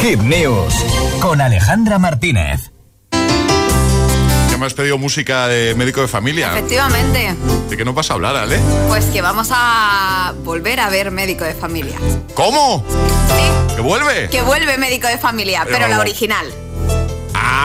Hit 0.00 0.20
News 0.20 0.74
con 1.20 1.42
Alejandra 1.42 1.98
Martínez. 1.98 2.72
Ya 3.12 4.56
me 4.58 4.64
has 4.64 4.72
pedido 4.72 4.96
música 4.96 5.46
de 5.46 5.74
médico 5.74 6.00
de 6.00 6.08
familia. 6.08 6.52
Efectivamente. 6.52 7.34
¿De 7.68 7.76
qué 7.76 7.84
no 7.84 7.92
vas 7.92 8.10
a 8.10 8.14
hablar, 8.14 8.34
Ale? 8.34 8.58
Pues 8.88 9.04
que 9.06 9.20
vamos 9.20 9.50
a 9.52 10.32
volver 10.42 10.80
a 10.80 10.88
ver 10.88 11.10
médico 11.10 11.44
de 11.44 11.54
familia. 11.54 11.98
¿Cómo? 12.34 12.82
Sí. 12.88 13.74
¿Que 13.76 13.82
vuelve? 13.82 14.30
Que 14.30 14.40
vuelve 14.40 14.78
médico 14.78 15.06
de 15.06 15.18
familia, 15.18 15.62
pero, 15.64 15.78
Pero 15.78 15.88
la 15.88 16.00
original. 16.00 16.46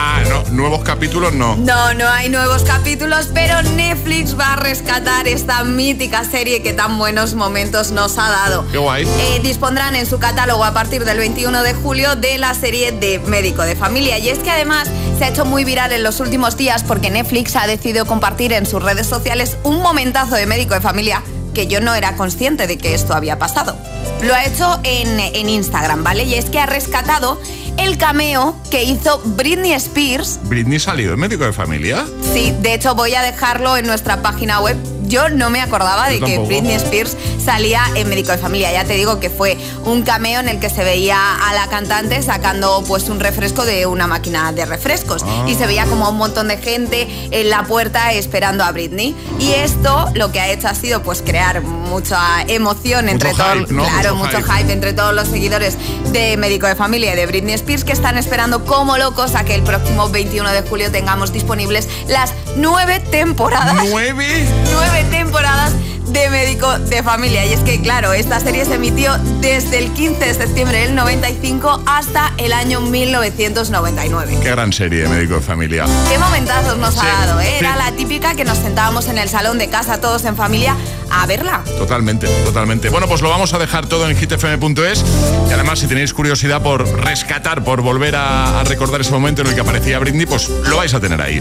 Ah, 0.08 0.22
no, 0.28 0.44
nuevos 0.52 0.84
capítulos 0.84 1.32
no. 1.32 1.56
No, 1.56 1.92
no 1.94 2.08
hay 2.08 2.28
nuevos 2.28 2.62
capítulos, 2.62 3.28
pero 3.34 3.60
Netflix 3.62 4.38
va 4.38 4.52
a 4.52 4.56
rescatar 4.56 5.26
esta 5.26 5.64
mítica 5.64 6.22
serie 6.24 6.62
que 6.62 6.72
tan 6.72 6.96
buenos 6.96 7.34
momentos 7.34 7.90
nos 7.90 8.16
ha 8.16 8.30
dado. 8.30 8.64
Qué 8.70 8.78
guay. 8.78 9.02
Eh, 9.04 9.40
dispondrán 9.42 9.96
en 9.96 10.06
su 10.06 10.20
catálogo 10.20 10.64
a 10.64 10.72
partir 10.72 11.04
del 11.04 11.18
21 11.18 11.60
de 11.64 11.74
julio 11.74 12.14
de 12.14 12.38
la 12.38 12.54
serie 12.54 12.92
de 12.92 13.18
Médico 13.18 13.62
de 13.62 13.74
Familia. 13.74 14.16
Y 14.18 14.28
es 14.28 14.38
que 14.38 14.50
además 14.52 14.88
se 15.18 15.24
ha 15.24 15.28
hecho 15.28 15.44
muy 15.44 15.64
viral 15.64 15.90
en 15.90 16.04
los 16.04 16.20
últimos 16.20 16.56
días 16.56 16.84
porque 16.84 17.10
Netflix 17.10 17.56
ha 17.56 17.66
decidido 17.66 18.06
compartir 18.06 18.52
en 18.52 18.64
sus 18.64 18.80
redes 18.80 19.08
sociales 19.08 19.56
un 19.64 19.82
momentazo 19.82 20.36
de 20.36 20.46
Médico 20.46 20.74
de 20.74 20.80
Familia 20.82 21.20
que 21.56 21.66
yo 21.66 21.80
no 21.80 21.94
era 21.94 22.16
consciente 22.16 22.66
de 22.66 22.76
que 22.76 22.92
esto 22.92 23.14
había 23.14 23.38
pasado. 23.38 23.78
Lo 24.22 24.34
ha 24.34 24.44
hecho 24.44 24.78
en, 24.84 25.18
en 25.18 25.48
Instagram, 25.48 26.04
¿vale? 26.04 26.24
Y 26.24 26.34
es 26.34 26.44
que 26.44 26.60
ha 26.60 26.66
rescatado 26.66 27.40
el 27.78 27.96
cameo 27.96 28.54
que 28.70 28.84
hizo 28.84 29.22
Britney 29.24 29.72
Spears 29.72 30.38
¿Britney 30.44 30.78
salió 30.78 31.10
de 31.10 31.16
médico 31.16 31.44
de 31.44 31.54
familia? 31.54 32.04
Sí, 32.34 32.54
de 32.60 32.74
hecho 32.74 32.94
voy 32.94 33.14
a 33.14 33.22
dejarlo 33.22 33.78
en 33.78 33.86
nuestra 33.86 34.20
página 34.20 34.60
web. 34.60 34.76
Yo 35.06 35.28
no 35.28 35.50
me 35.50 35.60
acordaba 35.60 36.08
de 36.08 36.20
que. 36.20 36.38
Britney 36.38 36.74
Spears 36.74 37.16
salía 37.44 37.82
en 37.94 38.08
Médico 38.08 38.32
de 38.32 38.38
Familia. 38.38 38.72
Ya 38.72 38.84
te 38.84 38.94
digo 38.94 39.18
que 39.20 39.30
fue 39.30 39.56
un 39.84 40.02
cameo 40.02 40.40
en 40.40 40.48
el 40.48 40.60
que 40.60 40.70
se 40.70 40.84
veía 40.84 41.18
a 41.48 41.54
la 41.54 41.66
cantante 41.68 42.22
sacando 42.22 42.84
pues 42.86 43.08
un 43.08 43.20
refresco 43.20 43.64
de 43.64 43.86
una 43.86 44.06
máquina 44.06 44.52
de 44.52 44.64
refrescos. 44.66 45.22
Ah. 45.26 45.44
Y 45.48 45.54
se 45.54 45.66
veía 45.66 45.86
como 45.86 46.08
un 46.08 46.16
montón 46.16 46.48
de 46.48 46.58
gente 46.58 47.08
en 47.30 47.50
la 47.50 47.64
puerta 47.64 48.12
esperando 48.12 48.64
a 48.64 48.72
Britney. 48.72 49.16
Y 49.38 49.52
esto 49.52 50.10
lo 50.14 50.30
que 50.32 50.40
ha 50.40 50.48
hecho 50.50 50.68
ha 50.68 50.74
sido 50.74 51.02
pues 51.02 51.22
crear 51.22 51.62
mucha 51.62 52.42
emoción 52.42 53.08
entre 53.08 53.30
todos. 53.32 53.66
Claro, 53.68 54.14
Mucho 54.16 54.36
mucho 54.36 54.38
hype. 54.42 54.58
hype 54.62 54.72
entre 54.72 54.92
todos 54.92 55.14
los 55.14 55.28
seguidores 55.28 55.76
de 56.12 56.36
Médico 56.36 56.66
de 56.66 56.74
Familia 56.74 57.12
y 57.12 57.16
de 57.16 57.26
Britney 57.26 57.54
Spears 57.54 57.84
que 57.84 57.92
están 57.92 58.18
esperando 58.18 58.64
como 58.64 58.96
locos 58.98 59.34
a 59.34 59.44
que 59.44 59.54
el 59.54 59.62
próximo 59.62 60.08
21 60.08 60.50
de 60.52 60.62
julio 60.62 60.90
tengamos 60.90 61.32
disponibles 61.32 61.88
las 62.08 62.32
nueve 62.56 63.00
temporadas. 63.00 63.76
¿Nueve? 63.88 64.46
Nueve 64.72 65.04
temporadas 65.10 65.72
de 66.08 66.30
Médico 66.30 66.78
de 66.78 67.02
Familia. 67.02 67.44
Y 67.44 67.52
es 67.52 67.60
que, 67.60 67.80
claro, 67.82 68.12
esta 68.12 68.40
serie 68.40 68.64
se 68.64 68.74
emitió 68.74 69.12
desde 69.40 69.78
el 69.78 69.92
15 69.92 70.24
de 70.24 70.34
septiembre 70.34 70.78
del 70.78 70.94
95 70.94 71.82
hasta 71.84 72.32
el 72.38 72.52
año 72.52 72.80
1999. 72.80 74.38
Qué 74.42 74.50
gran 74.50 74.72
serie, 74.72 75.08
médico 75.08 75.34
de 75.34 75.40
familia. 75.40 75.84
Qué 76.10 76.18
momentazos 76.18 76.78
nos 76.78 76.94
Sí, 76.94 77.00
ha 77.02 77.26
dado, 77.26 77.40
¿eh? 77.40 77.46
sí. 77.46 77.54
Era 77.64 77.76
la 77.76 77.92
típica 77.92 78.34
que 78.34 78.44
nos 78.44 78.58
sentábamos 78.58 79.08
en 79.08 79.18
el 79.18 79.28
salón 79.28 79.58
de 79.58 79.68
casa 79.68 80.00
todos 80.00 80.24
en 80.24 80.36
familia 80.36 80.74
a 81.10 81.26
verla. 81.26 81.62
Totalmente, 81.78 82.26
totalmente. 82.44 82.88
Bueno, 82.88 83.06
pues 83.08 83.20
lo 83.20 83.28
vamos 83.28 83.52
a 83.54 83.58
dejar 83.58 83.86
todo 83.86 84.08
en 84.08 84.16
hitfm.es 84.16 85.04
y 85.48 85.52
además 85.52 85.78
si 85.80 85.86
tenéis 85.86 86.14
curiosidad 86.14 86.62
por 86.62 86.86
rescatar, 87.04 87.62
por 87.64 87.82
volver 87.82 88.16
a, 88.16 88.60
a 88.60 88.64
recordar 88.64 89.00
ese 89.00 89.10
momento 89.12 89.42
en 89.42 89.48
el 89.48 89.54
que 89.54 89.60
aparecía 89.60 89.98
Britney, 89.98 90.26
pues 90.26 90.48
lo 90.48 90.76
vais 90.78 90.94
a 90.94 91.00
tener 91.00 91.20
ahí. 91.20 91.40